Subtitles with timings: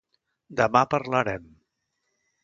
[0.61, 1.45] Demà parlarem.